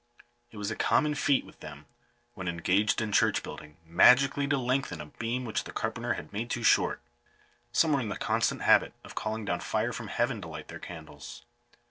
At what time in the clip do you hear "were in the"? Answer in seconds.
7.93-8.15